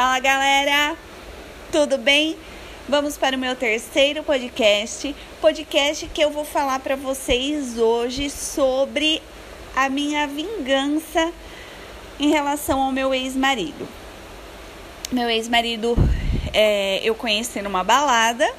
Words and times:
Fala 0.00 0.18
galera, 0.18 0.96
tudo 1.70 1.98
bem? 1.98 2.34
Vamos 2.88 3.18
para 3.18 3.36
o 3.36 3.38
meu 3.38 3.54
terceiro 3.54 4.22
podcast, 4.22 5.14
podcast 5.42 6.06
que 6.06 6.24
eu 6.24 6.30
vou 6.30 6.42
falar 6.42 6.78
para 6.78 6.96
vocês 6.96 7.76
hoje 7.76 8.30
sobre 8.30 9.20
a 9.76 9.90
minha 9.90 10.26
vingança 10.26 11.30
em 12.18 12.30
relação 12.30 12.80
ao 12.80 12.90
meu 12.90 13.12
ex-marido. 13.12 13.86
Meu 15.12 15.28
ex-marido 15.28 15.94
é, 16.54 17.00
eu 17.04 17.14
conheci 17.14 17.60
numa 17.60 17.84
balada 17.84 18.50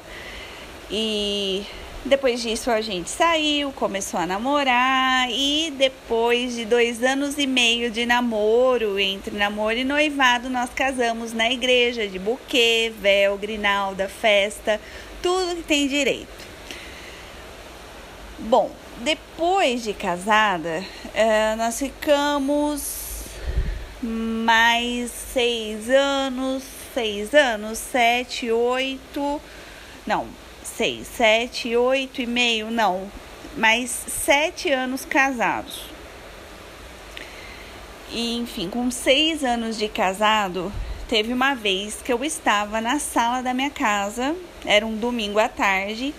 e 0.88 1.66
depois 2.04 2.42
disso 2.42 2.70
a 2.70 2.80
gente 2.80 3.08
saiu, 3.08 3.70
começou 3.72 4.18
a 4.18 4.26
namorar 4.26 5.30
e 5.30 5.72
depois 5.76 6.54
de 6.54 6.64
dois 6.64 7.02
anos 7.02 7.38
e 7.38 7.46
meio 7.46 7.90
de 7.92 8.04
namoro, 8.04 8.98
entre 8.98 9.36
namoro 9.36 9.76
e 9.76 9.84
noivado, 9.84 10.50
nós 10.50 10.70
casamos 10.74 11.32
na 11.32 11.48
igreja 11.50 12.08
de 12.08 12.18
buquê, 12.18 12.92
véu, 13.00 13.38
grinalda, 13.38 14.08
festa, 14.08 14.80
tudo 15.22 15.56
que 15.56 15.62
tem 15.62 15.86
direito. 15.86 16.28
Bom, 18.40 18.72
depois 18.98 19.84
de 19.84 19.94
casada, 19.94 20.84
eh, 21.14 21.54
nós 21.56 21.78
ficamos 21.78 23.26
mais 24.02 25.12
seis 25.12 25.88
anos, 25.88 26.64
seis 26.92 27.32
anos, 27.32 27.78
sete, 27.78 28.50
oito, 28.50 29.40
não, 30.04 30.26
seis, 30.82 31.06
sete, 31.06 31.76
oito 31.76 32.20
e 32.20 32.26
meio, 32.26 32.68
não, 32.68 33.08
mais 33.56 33.88
sete 33.88 34.68
anos 34.68 35.04
casados. 35.04 35.82
E, 38.10 38.36
enfim, 38.38 38.68
com 38.68 38.90
seis 38.90 39.44
anos 39.44 39.78
de 39.78 39.86
casado, 39.86 40.72
teve 41.06 41.32
uma 41.32 41.54
vez 41.54 42.02
que 42.02 42.12
eu 42.12 42.24
estava 42.24 42.80
na 42.80 42.98
sala 42.98 43.42
da 43.42 43.54
minha 43.54 43.70
casa, 43.70 44.34
era 44.66 44.84
um 44.84 44.96
domingo 44.96 45.38
à 45.38 45.48
tarde, 45.48 46.12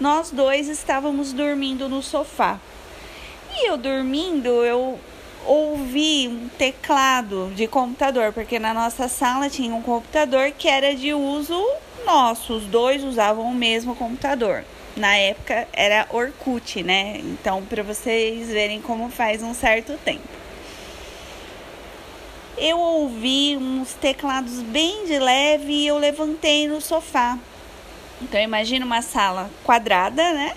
nós 0.00 0.32
dois 0.32 0.66
estávamos 0.66 1.32
dormindo 1.32 1.88
no 1.88 2.02
sofá. 2.02 2.58
E 3.54 3.68
eu 3.68 3.76
dormindo, 3.76 4.48
eu 4.64 4.98
ouvi 5.46 6.26
um 6.26 6.48
teclado 6.58 7.52
de 7.54 7.68
computador, 7.68 8.32
porque 8.32 8.58
na 8.58 8.74
nossa 8.74 9.06
sala 9.06 9.48
tinha 9.48 9.72
um 9.72 9.82
computador 9.82 10.50
que 10.50 10.66
era 10.66 10.96
de 10.96 11.14
uso 11.14 11.64
nosso, 12.04 12.54
os 12.54 12.64
dois 12.64 13.04
usavam 13.04 13.44
o 13.44 13.54
mesmo 13.54 13.94
computador. 13.94 14.64
Na 14.96 15.16
época 15.16 15.68
era 15.72 16.06
Orkut, 16.10 16.82
né? 16.82 17.18
Então, 17.18 17.62
para 17.64 17.82
vocês 17.82 18.48
verem 18.48 18.80
como 18.80 19.08
faz 19.08 19.42
um 19.42 19.54
certo 19.54 19.96
tempo. 20.04 20.28
Eu 22.58 22.78
ouvi 22.78 23.56
uns 23.56 23.94
teclados 23.94 24.60
bem 24.60 25.06
de 25.06 25.18
leve 25.18 25.72
e 25.72 25.86
eu 25.86 25.96
levantei 25.96 26.68
no 26.68 26.80
sofá. 26.80 27.38
Então, 28.20 28.40
imagina 28.40 28.84
uma 28.84 29.00
sala 29.00 29.48
quadrada, 29.64 30.32
né? 30.32 30.54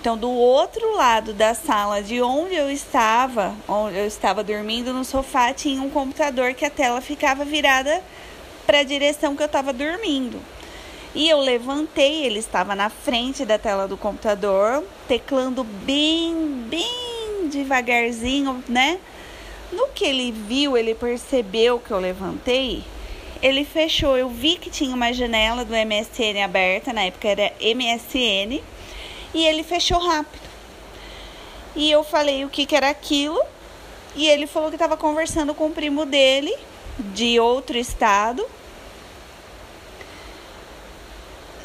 Então, 0.00 0.16
do 0.16 0.30
outro 0.30 0.96
lado 0.96 1.34
da 1.34 1.52
sala 1.52 2.02
de 2.02 2.22
onde 2.22 2.54
eu 2.54 2.70
estava, 2.70 3.54
onde 3.68 3.98
eu 3.98 4.06
estava 4.06 4.42
dormindo 4.42 4.94
no 4.94 5.04
sofá, 5.04 5.52
tinha 5.52 5.82
um 5.82 5.90
computador 5.90 6.54
que 6.54 6.64
a 6.64 6.70
tela 6.70 7.02
ficava 7.02 7.44
virada 7.44 8.02
para 8.70 8.78
a 8.78 8.84
direção 8.84 9.34
que 9.34 9.42
eu 9.42 9.46
estava 9.46 9.72
dormindo. 9.72 10.40
E 11.12 11.28
eu 11.28 11.40
levantei, 11.40 12.24
ele 12.24 12.38
estava 12.38 12.72
na 12.76 12.88
frente 12.88 13.44
da 13.44 13.58
tela 13.58 13.88
do 13.88 13.96
computador, 13.96 14.84
teclando 15.08 15.64
bem, 15.64 16.66
bem 16.68 17.48
devagarzinho, 17.50 18.62
né? 18.68 19.00
No 19.72 19.88
que 19.88 20.04
ele 20.04 20.30
viu, 20.30 20.76
ele 20.76 20.94
percebeu 20.94 21.80
que 21.80 21.90
eu 21.90 21.98
levantei, 21.98 22.84
ele 23.42 23.64
fechou. 23.64 24.16
Eu 24.16 24.28
vi 24.28 24.54
que 24.54 24.70
tinha 24.70 24.94
uma 24.94 25.12
janela 25.12 25.64
do 25.64 25.74
MSN 25.74 26.40
aberta, 26.44 26.92
na 26.92 27.02
época 27.02 27.26
era 27.26 27.52
MSN 27.60 28.62
e 29.34 29.46
ele 29.48 29.64
fechou 29.64 29.98
rápido. 29.98 30.48
E 31.74 31.90
eu 31.90 32.04
falei 32.04 32.44
o 32.44 32.48
que, 32.48 32.64
que 32.64 32.76
era 32.76 32.88
aquilo, 32.88 33.42
e 34.14 34.28
ele 34.28 34.46
falou 34.46 34.68
que 34.68 34.76
estava 34.76 34.96
conversando 34.96 35.56
com 35.56 35.66
o 35.66 35.72
primo 35.72 36.06
dele, 36.06 36.54
de 37.00 37.40
outro 37.40 37.76
estado, 37.76 38.46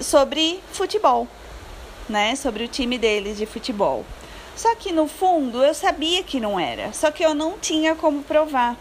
sobre 0.02 0.60
futebol, 0.72 1.28
né? 2.08 2.36
Sobre 2.36 2.64
o 2.64 2.68
time 2.68 2.98
dele 2.98 3.34
de 3.34 3.46
futebol. 3.46 4.06
Só 4.56 4.74
que 4.76 4.92
no 4.92 5.08
fundo 5.08 5.64
eu 5.64 5.74
sabia 5.74 6.24
que 6.24 6.40
não 6.40 6.60
era, 6.60 6.94
só 6.94 7.12
que 7.12 7.24
eu 7.24 7.34
não 7.34 7.60
tinha 7.60 7.96
como 7.96 8.24
provar. 8.24 8.78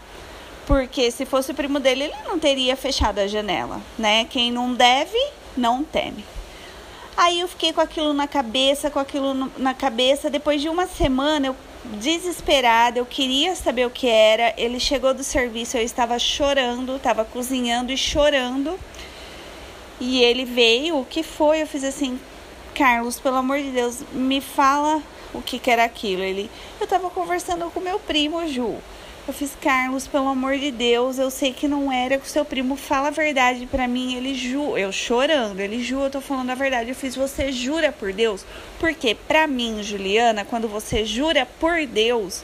Porque 0.65 1.11
se 1.11 1.25
fosse 1.25 1.51
o 1.51 1.55
primo 1.55 1.79
dele, 1.79 2.05
ele 2.05 2.27
não 2.27 2.39
teria 2.39 2.75
fechado 2.75 3.19
a 3.19 3.27
janela, 3.27 3.81
né? 3.97 4.25
Quem 4.25 4.51
não 4.51 4.73
deve, 4.73 5.19
não 5.55 5.83
teme. 5.83 6.25
Aí 7.17 7.39
eu 7.39 7.47
fiquei 7.47 7.71
com 7.71 7.81
aquilo 7.81 8.13
na 8.13 8.27
cabeça, 8.27 8.89
com 8.89 8.99
aquilo 8.99 9.51
na 9.57 9.73
cabeça. 9.73 10.29
Depois 10.29 10.61
de 10.61 10.67
uma 10.67 10.87
semana, 10.87 11.47
eu 11.47 11.55
desesperada, 11.99 12.99
eu 12.99 13.05
queria 13.05 13.55
saber 13.55 13.85
o 13.85 13.89
que 13.89 14.07
era. 14.07 14.53
Ele 14.57 14.79
chegou 14.79 15.13
do 15.13 15.23
serviço, 15.23 15.77
eu 15.77 15.83
estava 15.83 16.17
chorando, 16.19 16.95
estava 16.95 17.23
cozinhando 17.23 17.91
e 17.91 17.97
chorando. 17.97 18.77
E 19.99 20.21
ele 20.23 20.45
veio, 20.45 20.99
o 20.99 21.05
que 21.05 21.23
foi? 21.23 21.61
Eu 21.61 21.67
fiz 21.67 21.83
assim, 21.83 22.19
Carlos, 22.73 23.19
pelo 23.19 23.37
amor 23.37 23.59
de 23.59 23.71
Deus, 23.71 24.03
me 24.11 24.41
fala 24.41 25.01
o 25.33 25.41
que, 25.41 25.59
que 25.59 25.71
era 25.71 25.83
aquilo. 25.83 26.21
Ele, 26.21 26.49
eu 26.79 26.83
estava 26.83 27.09
conversando 27.09 27.69
com 27.71 27.79
meu 27.79 27.99
primo, 27.99 28.47
Ju. 28.47 28.75
Eu 29.27 29.33
fiz, 29.33 29.57
Carlos, 29.59 30.05
pelo 30.05 30.27
amor 30.27 30.55
de 30.59 30.69
Deus, 30.69 31.17
eu 31.17 31.31
sei 31.31 31.51
que 31.51 31.67
não 31.67 31.91
era 31.91 32.19
com 32.19 32.25
seu 32.25 32.45
primo, 32.45 32.75
fala 32.75 33.07
a 33.07 33.11
verdade 33.11 33.65
para 33.65 33.87
mim. 33.87 34.15
Ele 34.15 34.35
ju, 34.35 34.77
eu 34.77 34.91
chorando, 34.91 35.59
ele 35.59 35.81
ju, 35.83 35.99
eu 35.99 36.11
tô 36.11 36.21
falando 36.21 36.51
a 36.51 36.55
verdade. 36.55 36.89
Eu 36.89 36.95
fiz, 36.95 37.15
você 37.15 37.51
jura 37.51 37.91
por 37.91 38.13
Deus? 38.13 38.45
Porque 38.79 39.15
para 39.15 39.47
mim, 39.47 39.81
Juliana, 39.81 40.45
quando 40.45 40.67
você 40.67 41.03
jura 41.03 41.47
por 41.59 41.87
Deus, 41.87 42.43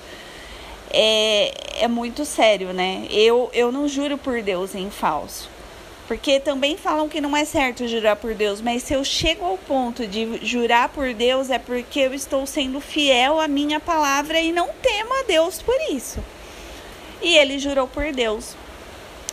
é, 0.90 1.84
é 1.84 1.88
muito 1.88 2.26
sério, 2.26 2.74
né? 2.74 3.06
Eu, 3.12 3.52
eu 3.54 3.72
não 3.72 3.88
juro 3.88 4.18
por 4.18 4.42
Deus 4.42 4.74
em 4.74 4.90
falso. 4.90 5.48
Porque 6.12 6.42
também 6.42 6.76
falam 6.76 7.08
que 7.08 7.22
não 7.22 7.38
é 7.38 7.46
certo 7.46 7.88
jurar 7.88 8.18
por 8.18 8.36
Deus, 8.36 8.60
mas 8.60 8.84
se 8.84 8.94
eu 8.94 9.02
chego 9.02 9.46
ao 9.46 9.58
ponto 9.58 10.06
de 10.06 10.46
jurar 10.46 10.90
por 10.90 11.14
Deus 11.14 11.50
é 11.50 11.58
porque 11.58 12.02
eu 12.02 12.14
estou 12.14 12.46
sendo 12.46 12.82
fiel 12.82 13.40
à 13.40 13.48
minha 13.48 13.80
palavra 13.80 14.38
e 14.42 14.52
não 14.52 14.68
temo 14.82 15.14
a 15.14 15.24
Deus 15.24 15.62
por 15.62 15.78
isso. 15.90 16.20
E 17.22 17.38
ele 17.38 17.58
jurou 17.58 17.88
por 17.88 18.12
Deus. 18.12 18.58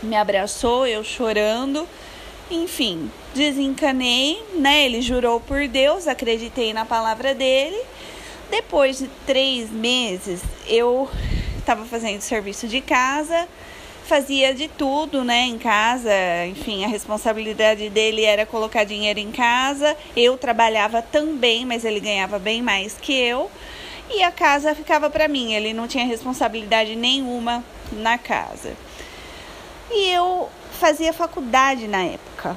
Me 0.04 0.14
abraçou, 0.14 0.86
eu 0.86 1.02
chorando. 1.02 1.84
Enfim, 2.48 3.10
desencanei, 3.34 4.40
né? 4.54 4.84
Ele 4.84 5.02
jurou 5.02 5.40
por 5.40 5.66
Deus, 5.66 6.06
acreditei 6.06 6.72
na 6.72 6.84
palavra 6.84 7.34
dele. 7.34 7.82
Depois 8.52 8.98
de 8.98 9.08
três 9.26 9.68
meses, 9.68 10.40
eu 10.64 11.10
estava 11.58 11.84
fazendo 11.84 12.20
serviço 12.20 12.68
de 12.68 12.80
casa, 12.80 13.48
fazia 14.08 14.54
de 14.54 14.68
tudo, 14.68 15.22
né, 15.22 15.42
em 15.42 15.58
casa. 15.58 16.10
Enfim, 16.46 16.82
a 16.82 16.88
responsabilidade 16.88 17.90
dele 17.90 18.24
era 18.24 18.46
colocar 18.46 18.82
dinheiro 18.82 19.20
em 19.20 19.30
casa. 19.30 19.94
Eu 20.16 20.38
trabalhava 20.38 21.02
também, 21.02 21.66
mas 21.66 21.84
ele 21.84 22.00
ganhava 22.00 22.38
bem 22.38 22.62
mais 22.62 22.94
que 22.94 23.12
eu. 23.12 23.50
E 24.10 24.22
a 24.22 24.32
casa 24.32 24.74
ficava 24.74 25.10
para 25.10 25.28
mim. 25.28 25.52
Ele 25.52 25.74
não 25.74 25.86
tinha 25.86 26.06
responsabilidade 26.06 26.96
nenhuma 26.96 27.62
na 27.92 28.16
casa. 28.16 28.72
E 29.90 30.10
eu 30.10 30.48
fazia 30.72 31.12
faculdade 31.12 31.86
na 31.86 32.02
época. 32.02 32.56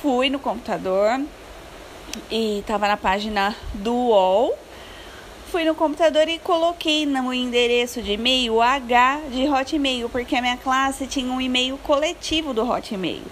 Fui 0.00 0.30
no 0.30 0.38
computador 0.38 1.20
e 2.30 2.60
estava 2.60 2.88
na 2.88 2.96
página 2.96 3.54
do 3.74 3.94
UOL. 3.94 4.58
Fui 5.50 5.64
no 5.64 5.74
computador 5.74 6.28
e 6.28 6.38
coloquei 6.38 7.04
no 7.04 7.34
endereço 7.34 8.00
de 8.00 8.12
e-mail 8.12 8.62
H 8.62 9.20
de 9.32 9.48
Hotmail, 9.48 10.08
porque 10.08 10.36
a 10.36 10.40
minha 10.40 10.56
classe 10.56 11.08
tinha 11.08 11.32
um 11.32 11.40
e-mail 11.40 11.76
coletivo 11.78 12.54
do 12.54 12.62
Hotmail. 12.62 13.24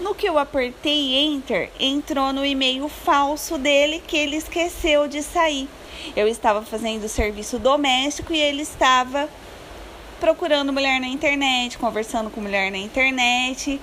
No 0.00 0.14
que 0.14 0.26
eu 0.26 0.38
apertei 0.38 1.14
Enter, 1.14 1.70
entrou 1.78 2.32
no 2.32 2.42
e-mail 2.42 2.88
falso 2.88 3.58
dele 3.58 4.02
que 4.06 4.16
ele 4.16 4.36
esqueceu 4.36 5.06
de 5.06 5.22
sair. 5.22 5.68
Eu 6.16 6.26
estava 6.26 6.62
fazendo 6.62 7.06
serviço 7.06 7.58
doméstico 7.58 8.32
e 8.32 8.40
ele 8.40 8.62
estava 8.62 9.28
procurando 10.18 10.72
mulher 10.72 10.98
na 10.98 11.06
internet, 11.06 11.76
conversando 11.76 12.30
com 12.30 12.40
mulher 12.40 12.72
na 12.72 12.78
internet, 12.78 13.78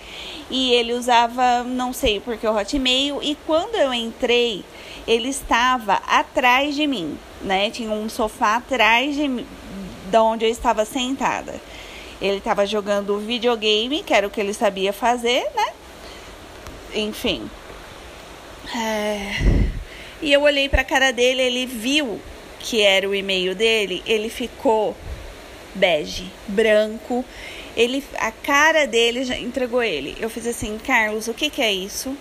e 0.49 0.71
ele 0.73 0.93
usava, 0.93 1.63
não 1.63 1.93
sei 1.93 2.19
porque 2.19 2.47
o 2.47 2.57
Hotmail, 2.57 3.21
e 3.21 3.37
quando 3.45 3.75
eu 3.75 3.93
entrei, 3.93 4.65
ele 5.07 5.29
estava 5.29 6.01
atrás 6.07 6.75
de 6.75 6.87
mim, 6.87 7.17
né? 7.45 7.69
Tinha 7.69 7.91
um 7.91 8.09
sofá 8.09 8.57
atrás 8.57 9.15
de, 9.15 9.27
de 9.27 10.17
onde 10.17 10.45
eu 10.45 10.49
estava 10.49 10.83
sentada. 10.83 11.53
Ele 12.21 12.37
estava 12.37 12.65
jogando 12.65 13.17
videogame, 13.19 14.03
que 14.03 14.13
era 14.13 14.25
o 14.25 14.29
que 14.29 14.39
ele 14.39 14.53
sabia 14.53 14.91
fazer, 14.91 15.45
né? 15.55 15.67
Enfim. 16.93 17.49
É... 18.75 19.65
E 20.21 20.31
eu 20.31 20.41
olhei 20.41 20.67
para 20.67 20.81
a 20.81 20.85
cara 20.85 21.11
dele, 21.11 21.41
ele 21.41 21.65
viu 21.65 22.19
que 22.59 22.81
era 22.81 23.07
o 23.07 23.13
e-mail 23.13 23.53
dele, 23.53 24.01
ele 24.07 24.29
ficou 24.29 24.95
bege, 25.75 26.31
branco. 26.47 27.23
Ele, 27.75 28.03
a 28.17 28.31
cara 28.31 28.87
dele 28.87 29.25
já 29.25 29.37
entregou 29.37 29.83
ele. 29.83 30.15
Eu 30.19 30.29
fiz 30.29 30.47
assim, 30.47 30.79
Carlos, 30.83 31.27
o 31.27 31.33
que, 31.33 31.49
que 31.49 31.61
é 31.61 31.71
isso? 31.71 32.17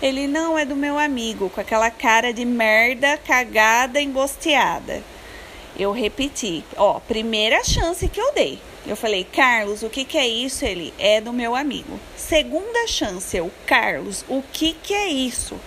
Ele 0.00 0.26
não 0.26 0.58
é 0.58 0.64
do 0.64 0.76
meu 0.76 0.98
amigo, 0.98 1.48
com 1.50 1.60
aquela 1.60 1.90
cara 1.90 2.32
de 2.32 2.44
merda, 2.44 3.16
cagada, 3.16 4.00
embosteada. 4.00 5.02
Eu 5.78 5.92
repeti, 5.92 6.64
ó, 6.76 7.00
primeira 7.00 7.62
chance 7.64 8.08
que 8.08 8.20
eu 8.20 8.32
dei. 8.32 8.58
Eu 8.86 8.94
falei, 8.94 9.24
Carlos, 9.24 9.82
o 9.82 9.90
que, 9.90 10.04
que 10.04 10.16
é 10.16 10.26
isso? 10.26 10.64
Ele 10.64 10.94
é 10.98 11.20
do 11.20 11.32
meu 11.32 11.56
amigo. 11.56 11.98
Segunda 12.16 12.86
chance, 12.86 13.36
eu, 13.36 13.50
Carlos, 13.66 14.24
o 14.28 14.42
que, 14.52 14.74
que 14.74 14.94
é 14.94 15.08
isso? 15.08 15.58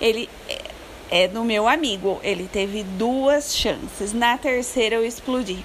Ele 0.00 0.28
é, 0.48 1.24
é 1.24 1.28
do 1.28 1.42
meu 1.42 1.66
amigo. 1.66 2.20
Ele 2.22 2.48
teve 2.52 2.82
duas 2.82 3.56
chances. 3.56 4.12
Na 4.12 4.36
terceira 4.36 4.96
eu 4.96 5.06
explodi. 5.06 5.64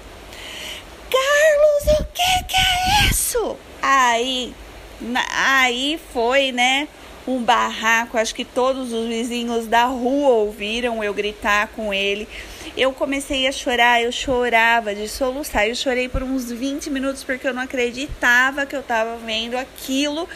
Carlos, 1.10 2.00
o 2.00 2.04
que, 2.12 2.44
que 2.44 2.56
é 2.56 3.10
isso? 3.10 3.56
Aí, 3.82 4.54
na, 5.00 5.24
aí 5.30 6.00
foi, 6.12 6.50
né? 6.50 6.88
Um 7.26 7.42
barraco, 7.42 8.18
acho 8.18 8.34
que 8.34 8.44
todos 8.44 8.92
os 8.92 9.06
vizinhos 9.06 9.66
da 9.66 9.86
rua 9.86 10.30
ouviram 10.34 11.02
eu 11.02 11.14
gritar 11.14 11.68
com 11.68 11.92
ele. 11.92 12.28
Eu 12.76 12.92
comecei 12.92 13.46
a 13.46 13.52
chorar, 13.52 14.02
eu 14.02 14.12
chorava 14.12 14.94
de 14.94 15.08
soluçar. 15.08 15.66
Eu 15.66 15.74
chorei 15.74 16.08
por 16.08 16.22
uns 16.22 16.50
20 16.50 16.90
minutos 16.90 17.24
porque 17.24 17.46
eu 17.46 17.54
não 17.54 17.62
acreditava 17.62 18.66
que 18.66 18.76
eu 18.76 18.80
estava 18.80 19.16
vendo 19.16 19.56
aquilo. 19.56 20.28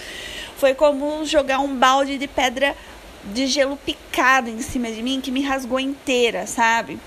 Foi 0.56 0.75
como 0.75 1.25
jogar 1.25 1.58
um 1.58 1.75
balde 1.75 2.17
de 2.17 2.26
pedra 2.26 2.75
de 3.25 3.46
gelo 3.46 3.76
picado 3.76 4.49
em 4.49 4.61
cima 4.61 4.90
de 4.90 5.02
mim 5.02 5.20
que 5.20 5.31
me 5.31 5.43
rasgou 5.43 5.79
inteira, 5.79 6.46
sabe? 6.46 6.99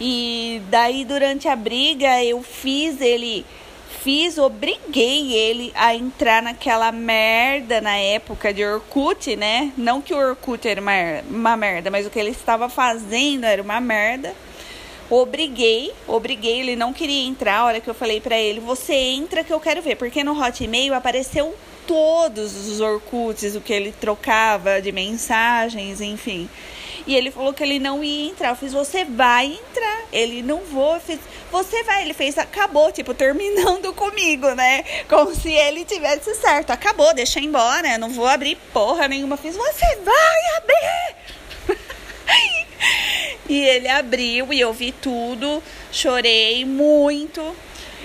E 0.00 0.60
daí 0.70 1.04
durante 1.04 1.48
a 1.48 1.56
briga 1.56 2.22
eu 2.22 2.42
fiz 2.42 3.00
ele 3.00 3.46
fiz, 4.02 4.38
obriguei 4.38 5.32
ele 5.32 5.72
a 5.74 5.94
entrar 5.94 6.42
naquela 6.42 6.92
merda 6.92 7.80
na 7.80 7.96
época 7.96 8.52
de 8.52 8.64
Orkut, 8.64 9.36
né? 9.36 9.72
Não 9.76 10.00
que 10.00 10.12
o 10.12 10.18
Orkut 10.18 10.66
era 10.66 10.80
uma, 10.80 10.92
uma 11.28 11.56
merda, 11.56 11.90
mas 11.90 12.06
o 12.06 12.10
que 12.10 12.18
ele 12.18 12.30
estava 12.30 12.68
fazendo 12.68 13.44
era 13.44 13.62
uma 13.62 13.80
merda. 13.80 14.34
Obriguei, 15.10 15.92
obriguei, 16.06 16.60
ele 16.60 16.76
não 16.76 16.92
queria 16.92 17.26
entrar. 17.26 17.58
A 17.58 17.64
hora 17.64 17.80
que 17.80 17.88
eu 17.88 17.94
falei 17.94 18.20
para 18.20 18.38
ele, 18.38 18.60
você 18.60 18.94
entra 18.94 19.44
que 19.44 19.52
eu 19.52 19.60
quero 19.60 19.82
ver, 19.82 19.96
porque 19.96 20.24
no 20.24 20.38
Hotmail 20.38 20.94
apareceu 20.94 21.54
todos 21.86 22.54
os 22.68 22.80
Orkuts, 22.80 23.54
o 23.54 23.60
que 23.60 23.72
ele 23.72 23.92
trocava 23.92 24.80
de 24.80 24.90
mensagens, 24.92 26.00
enfim. 26.00 26.48
E 27.06 27.14
ele 27.14 27.30
falou 27.30 27.52
que 27.52 27.62
ele 27.62 27.78
não 27.78 28.02
ia 28.02 28.30
entrar. 28.30 28.50
Eu 28.50 28.56
fiz, 28.56 28.72
você 28.72 29.04
vai 29.04 29.46
entrar. 29.46 30.04
Ele 30.12 30.42
não 30.42 30.60
vou. 30.60 30.94
Eu 30.94 31.00
fiz, 31.00 31.18
você 31.50 31.82
vai. 31.82 32.02
Ele 32.02 32.14
fez, 32.14 32.38
acabou, 32.38 32.90
tipo, 32.90 33.12
terminando 33.12 33.92
comigo, 33.94 34.50
né? 34.54 34.84
Como 35.08 35.34
se 35.34 35.52
ele 35.52 35.84
tivesse 35.84 36.34
certo. 36.34 36.70
Acabou, 36.70 37.12
deixa 37.14 37.38
eu 37.38 37.44
embora. 37.44 37.92
Eu 37.92 37.98
não 37.98 38.10
vou 38.10 38.26
abrir 38.26 38.56
porra 38.72 39.06
nenhuma. 39.06 39.34
Eu 39.34 39.38
fiz, 39.38 39.56
você 39.56 39.96
vai 39.96 40.56
abrir. 40.56 41.78
e 43.48 43.60
ele 43.60 43.88
abriu 43.88 44.52
e 44.52 44.60
eu 44.60 44.72
vi 44.72 44.92
tudo. 44.92 45.62
Chorei 45.92 46.64
muito. 46.64 47.54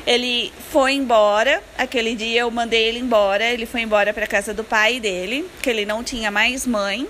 Ele 0.05 0.51
foi 0.71 0.93
embora. 0.93 1.63
Aquele 1.77 2.15
dia 2.15 2.41
eu 2.41 2.51
mandei 2.51 2.83
ele 2.83 2.99
embora. 2.99 3.45
Ele 3.45 3.65
foi 3.65 3.81
embora 3.81 4.13
para 4.13 4.27
casa 4.27 4.53
do 4.53 4.63
pai 4.63 4.99
dele, 4.99 5.49
que 5.61 5.69
ele 5.69 5.85
não 5.85 6.03
tinha 6.03 6.29
mais 6.29 6.65
mãe. 6.65 7.07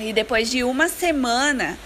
E 0.00 0.12
depois 0.12 0.50
de 0.50 0.64
uma 0.64 0.88
semana, 0.88 1.78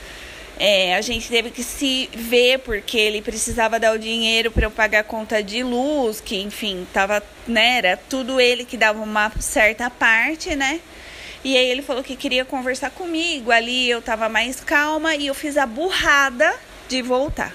é, 0.59 0.95
a 0.95 1.01
gente 1.01 1.29
teve 1.29 1.51
que 1.51 1.63
se 1.63 2.09
ver 2.15 2.59
porque 2.61 2.97
ele 2.97 3.23
precisava 3.23 3.81
dar 3.81 3.95
o 3.95 3.99
dinheiro 3.99 4.51
para 4.51 4.67
eu 4.67 4.71
pagar 4.71 5.01
a 5.01 5.05
conta 5.05 5.43
de 5.43 5.63
luz, 5.63 6.21
que 6.21 6.41
enfim, 6.41 6.87
tava, 6.93 7.23
né, 7.47 7.79
era 7.79 7.97
tudo 7.97 8.41
ele 8.41 8.65
que 8.65 8.77
dava 8.77 9.03
uma 9.03 9.33
certa 9.41 9.91
parte, 9.91 10.55
né? 10.55 10.81
E 11.45 11.57
aí 11.57 11.69
ele 11.69 11.83
falou 11.83 12.05
que 12.05 12.15
queria 12.15 12.45
conversar 12.45 12.91
comigo. 12.91 13.51
Ali 13.51 13.91
eu 13.91 14.01
tava 14.01 14.29
mais 14.29 14.61
calma 14.61 15.17
e 15.17 15.27
eu 15.27 15.35
fiz 15.35 15.57
a 15.57 15.67
burrada 15.67 16.55
de 16.89 17.03
voltar. 17.03 17.53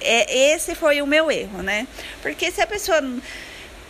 É, 0.00 0.54
esse 0.54 0.74
foi 0.74 1.02
o 1.02 1.06
meu 1.06 1.30
erro, 1.30 1.62
né? 1.62 1.86
Porque 2.22 2.50
se 2.50 2.62
a 2.62 2.66
pessoa 2.66 3.02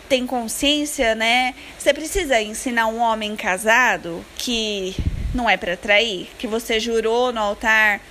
tem 0.09 0.25
consciência, 0.25 1.15
né? 1.15 1.53
Você 1.77 1.93
precisa 1.93 2.41
ensinar 2.41 2.87
um 2.87 2.99
homem 2.99 3.35
casado 3.35 4.25
que 4.37 4.95
não 5.33 5.49
é 5.49 5.57
para 5.57 5.77
trair, 5.77 6.29
que 6.37 6.47
você 6.47 6.79
jurou 6.79 7.31
no 7.31 7.39
altar 7.39 8.01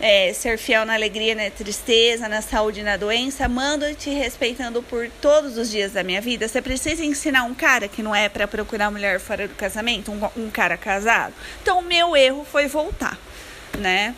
é, 0.00 0.32
ser 0.32 0.58
fiel 0.58 0.84
na 0.84 0.94
alegria, 0.94 1.34
na 1.34 1.48
tristeza, 1.48 2.28
na 2.28 2.42
saúde 2.42 2.80
e 2.80 2.82
na 2.82 2.96
doença, 2.96 3.48
mando 3.48 3.94
te 3.94 4.10
respeitando 4.10 4.82
por 4.82 5.08
todos 5.20 5.56
os 5.56 5.70
dias 5.70 5.92
da 5.92 6.02
minha 6.02 6.20
vida. 6.20 6.48
Você 6.48 6.60
precisa 6.60 7.04
ensinar 7.04 7.44
um 7.44 7.54
cara 7.54 7.86
que 7.86 8.02
não 8.02 8.14
é 8.14 8.28
para 8.28 8.48
procurar 8.48 8.90
mulher 8.90 9.20
fora 9.20 9.46
do 9.46 9.54
casamento, 9.54 10.10
um, 10.10 10.44
um 10.44 10.50
cara 10.50 10.76
casado. 10.76 11.32
Então, 11.62 11.78
o 11.78 11.82
meu 11.82 12.16
erro 12.16 12.44
foi 12.50 12.66
voltar, 12.66 13.16
né? 13.78 14.14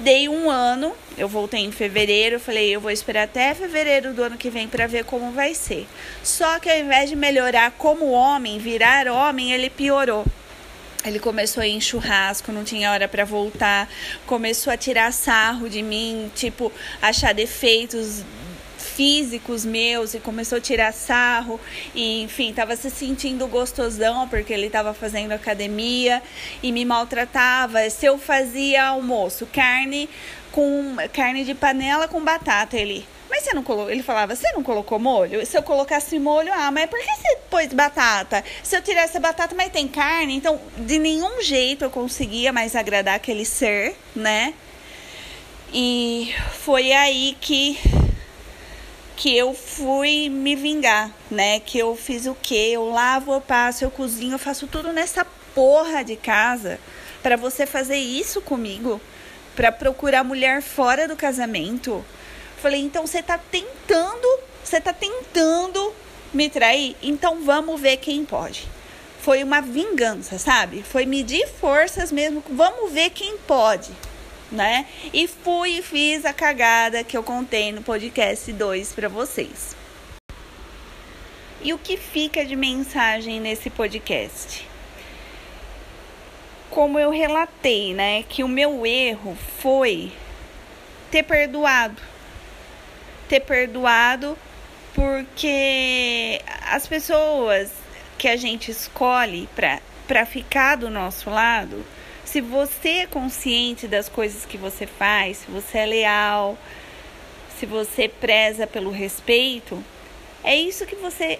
Dei 0.00 0.28
um 0.28 0.50
ano, 0.50 0.96
eu 1.18 1.28
voltei 1.28 1.60
em 1.60 1.70
fevereiro, 1.70 2.40
falei, 2.40 2.74
eu 2.74 2.80
vou 2.80 2.90
esperar 2.90 3.24
até 3.24 3.54
fevereiro 3.54 4.14
do 4.14 4.22
ano 4.22 4.38
que 4.38 4.48
vem 4.48 4.66
para 4.66 4.86
ver 4.86 5.04
como 5.04 5.30
vai 5.30 5.54
ser. 5.54 5.86
Só 6.24 6.58
que 6.58 6.70
ao 6.70 6.78
invés 6.78 7.10
de 7.10 7.14
melhorar 7.14 7.70
como 7.72 8.10
homem, 8.10 8.58
virar 8.58 9.06
homem, 9.08 9.52
ele 9.52 9.68
piorou. 9.68 10.24
Ele 11.04 11.18
começou 11.18 11.62
a 11.62 11.66
ir 11.66 11.72
em 11.72 11.80
churrasco, 11.80 12.52
não 12.52 12.62
tinha 12.62 12.90
hora 12.90 13.08
para 13.08 13.24
voltar, 13.24 13.88
começou 14.26 14.70
a 14.72 14.76
tirar 14.76 15.12
sarro 15.12 15.68
de 15.68 15.80
mim, 15.80 16.30
tipo, 16.34 16.70
achar 17.00 17.32
defeitos 17.32 18.22
físicos 18.76 19.64
meus 19.64 20.12
e 20.12 20.20
começou 20.20 20.58
a 20.58 20.60
tirar 20.60 20.92
sarro 20.92 21.58
e 21.94 22.22
enfim, 22.22 22.52
tava 22.52 22.76
se 22.76 22.90
sentindo 22.90 23.46
gostosão 23.46 24.28
porque 24.28 24.52
ele 24.52 24.68
tava 24.68 24.92
fazendo 24.92 25.32
academia 25.32 26.22
e 26.62 26.70
me 26.70 26.84
maltratava. 26.84 27.88
Se 27.88 28.04
eu 28.04 28.18
fazia 28.18 28.84
almoço, 28.84 29.46
carne 29.46 30.08
com 30.52 30.96
carne 31.14 31.44
de 31.44 31.54
panela 31.54 32.08
com 32.08 32.22
batata, 32.22 32.76
ele 32.76 33.06
mas 33.40 33.42
você 33.42 33.54
não 33.54 33.62
colocou. 33.62 33.90
Ele 33.90 34.02
falava, 34.02 34.36
você 34.36 34.52
não 34.52 34.62
colocou 34.62 34.98
molho? 34.98 35.44
Se 35.46 35.56
eu 35.56 35.62
colocasse 35.62 36.18
molho, 36.18 36.52
ah, 36.52 36.70
mas 36.70 36.88
por 36.88 36.98
que 36.98 37.06
você 37.06 37.36
pôs 37.48 37.72
batata? 37.72 38.44
Se 38.62 38.76
eu 38.76 38.82
tirasse 38.82 39.16
a 39.16 39.20
batata, 39.20 39.54
mas 39.54 39.72
tem 39.72 39.88
carne. 39.88 40.36
Então, 40.36 40.60
de 40.76 40.98
nenhum 40.98 41.40
jeito 41.42 41.84
eu 41.84 41.90
conseguia 41.90 42.52
mais 42.52 42.76
agradar 42.76 43.14
aquele 43.14 43.44
ser, 43.44 43.96
né? 44.14 44.54
E 45.72 46.34
foi 46.64 46.92
aí 46.92 47.36
que 47.40 47.78
que 49.16 49.36
eu 49.36 49.52
fui 49.52 50.30
me 50.30 50.56
vingar, 50.56 51.10
né? 51.30 51.60
Que 51.60 51.78
eu 51.78 51.94
fiz 51.94 52.24
o 52.26 52.34
quê? 52.34 52.70
Eu 52.72 52.88
lavo, 52.88 53.34
eu 53.34 53.40
passo, 53.40 53.84
eu 53.84 53.90
cozinho, 53.90 54.32
eu 54.32 54.38
faço 54.38 54.66
tudo 54.66 54.94
nessa 54.94 55.26
porra 55.54 56.02
de 56.02 56.16
casa 56.16 56.80
para 57.22 57.36
você 57.36 57.66
fazer 57.66 57.98
isso 57.98 58.40
comigo, 58.40 58.98
para 59.54 59.70
procurar 59.70 60.24
mulher 60.24 60.62
fora 60.62 61.06
do 61.06 61.14
casamento. 61.16 62.02
Falei, 62.60 62.82
então 62.82 63.06
você 63.06 63.22
tá 63.22 63.38
tentando, 63.38 64.40
você 64.62 64.78
tá 64.78 64.92
tentando 64.92 65.94
me 66.32 66.50
trair, 66.50 66.94
então 67.02 67.42
vamos 67.42 67.80
ver 67.80 67.96
quem 67.96 68.22
pode. 68.26 68.68
Foi 69.22 69.42
uma 69.42 69.62
vingança, 69.62 70.38
sabe? 70.38 70.82
Foi 70.82 71.06
medir 71.06 71.48
forças 71.48 72.12
mesmo, 72.12 72.44
vamos 72.50 72.92
ver 72.92 73.10
quem 73.10 73.38
pode, 73.38 73.90
né? 74.52 74.86
E 75.10 75.26
fui 75.26 75.78
e 75.78 75.82
fiz 75.82 76.26
a 76.26 76.34
cagada 76.34 77.02
que 77.02 77.16
eu 77.16 77.22
contei 77.22 77.72
no 77.72 77.82
podcast 77.82 78.52
2 78.52 78.92
para 78.92 79.08
vocês. 79.08 79.74
E 81.62 81.72
o 81.72 81.78
que 81.78 81.96
fica 81.96 82.44
de 82.44 82.56
mensagem 82.56 83.40
nesse 83.40 83.70
podcast? 83.70 84.68
Como 86.68 86.98
eu 86.98 87.10
relatei, 87.10 87.94
né, 87.94 88.22
que 88.28 88.44
o 88.44 88.48
meu 88.48 88.84
erro 88.84 89.36
foi 89.58 90.12
ter 91.10 91.22
perdoado 91.22 92.09
ter 93.30 93.40
perdoado, 93.40 94.36
porque 94.92 96.42
as 96.68 96.84
pessoas 96.88 97.70
que 98.18 98.26
a 98.26 98.36
gente 98.36 98.72
escolhe 98.72 99.48
para 99.54 100.26
ficar 100.26 100.74
do 100.74 100.90
nosso 100.90 101.30
lado, 101.30 101.86
se 102.24 102.40
você 102.40 102.88
é 102.88 103.06
consciente 103.06 103.86
das 103.86 104.08
coisas 104.08 104.44
que 104.44 104.58
você 104.58 104.84
faz, 104.84 105.38
se 105.38 105.50
você 105.50 105.78
é 105.78 105.86
leal, 105.86 106.58
se 107.56 107.66
você 107.66 108.08
preza 108.08 108.66
pelo 108.66 108.90
respeito, 108.90 109.80
é 110.42 110.56
isso 110.56 110.84
que 110.84 110.96
você 110.96 111.38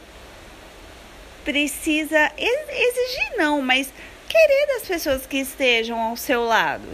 precisa 1.44 2.30
exigir, 2.38 3.37
não, 3.37 3.61
mas 3.61 3.92
querer 4.28 4.66
das 4.75 4.82
pessoas 4.87 5.26
que 5.26 5.38
estejam 5.38 5.99
ao 5.99 6.16
seu 6.16 6.44
lado. 6.44 6.87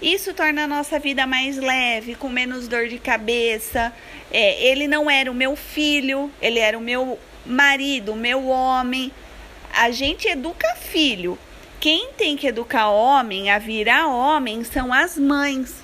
Isso 0.00 0.32
torna 0.32 0.64
a 0.64 0.66
nossa 0.66 0.98
vida 0.98 1.26
mais 1.26 1.58
leve, 1.58 2.14
com 2.14 2.28
menos 2.28 2.66
dor 2.66 2.88
de 2.88 2.98
cabeça. 2.98 3.92
É, 4.32 4.62
ele 4.64 4.88
não 4.88 5.10
era 5.10 5.30
o 5.30 5.34
meu 5.34 5.54
filho, 5.54 6.30
ele 6.40 6.58
era 6.58 6.78
o 6.78 6.80
meu 6.80 7.18
marido, 7.44 8.12
o 8.12 8.16
meu 8.16 8.46
homem. 8.46 9.12
A 9.74 9.90
gente 9.90 10.26
educa 10.26 10.74
filho. 10.76 11.38
Quem 11.78 12.12
tem 12.16 12.36
que 12.36 12.46
educar 12.46 12.88
homem 12.88 13.50
a 13.50 13.58
virar 13.58 14.06
homem 14.06 14.64
são 14.64 14.92
as 14.92 15.16
mães, 15.18 15.76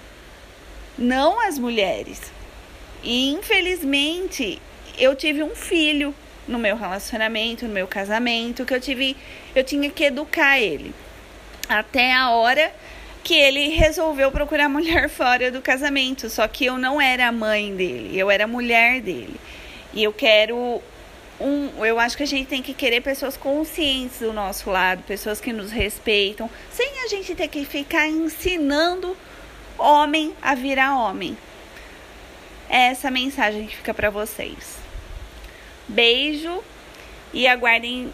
não 0.98 1.40
as 1.40 1.58
mulheres. 1.58 2.20
E 3.02 3.30
infelizmente 3.30 4.60
eu 4.98 5.14
tive 5.14 5.42
um 5.42 5.54
filho 5.54 6.14
no 6.46 6.58
meu 6.58 6.76
relacionamento, 6.76 7.66
no 7.66 7.72
meu 7.72 7.86
casamento, 7.86 8.64
que 8.64 8.74
eu 8.74 8.80
tive, 8.80 9.16
eu 9.54 9.64
tinha 9.64 9.90
que 9.90 10.04
educar 10.04 10.58
ele. 10.58 10.94
Até 11.68 12.12
a 12.12 12.30
hora 12.30 12.72
que 13.26 13.34
ele 13.34 13.70
resolveu 13.70 14.30
procurar 14.30 14.68
mulher 14.68 15.08
fora 15.10 15.50
do 15.50 15.60
casamento, 15.60 16.30
só 16.30 16.46
que 16.46 16.64
eu 16.64 16.78
não 16.78 17.00
era 17.00 17.26
a 17.26 17.32
mãe 17.32 17.74
dele, 17.74 18.16
eu 18.16 18.30
era 18.30 18.44
a 18.44 18.46
mulher 18.46 19.00
dele. 19.00 19.34
E 19.92 20.04
eu 20.04 20.12
quero 20.12 20.80
um, 21.40 21.84
eu 21.84 21.98
acho 21.98 22.16
que 22.16 22.22
a 22.22 22.26
gente 22.26 22.46
tem 22.46 22.62
que 22.62 22.72
querer 22.72 23.00
pessoas 23.00 23.36
conscientes 23.36 24.20
do 24.20 24.32
nosso 24.32 24.70
lado, 24.70 25.02
pessoas 25.02 25.40
que 25.40 25.52
nos 25.52 25.72
respeitam, 25.72 26.48
sem 26.70 27.04
a 27.04 27.08
gente 27.08 27.34
ter 27.34 27.48
que 27.48 27.64
ficar 27.64 28.06
ensinando 28.06 29.16
homem 29.76 30.32
a 30.40 30.54
virar 30.54 30.96
homem. 30.96 31.36
É 32.70 32.90
essa 32.90 33.10
mensagem 33.10 33.66
que 33.66 33.76
fica 33.76 33.92
para 33.92 34.08
vocês. 34.08 34.78
Beijo 35.88 36.62
e 37.34 37.48
aguardem 37.48 38.12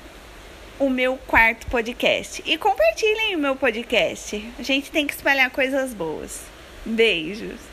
o 0.79 0.89
meu 0.89 1.17
quarto 1.27 1.67
podcast. 1.67 2.43
E 2.47 2.57
compartilhem 2.59 3.37
o 3.37 3.39
meu 3.39 3.57
podcast. 3.57 4.45
A 4.59 4.63
gente 4.63 4.91
tem 4.91 5.07
que 5.07 5.15
espalhar 5.15 5.51
coisas 5.51 5.95
boas. 5.95 6.43
Beijos. 6.85 7.72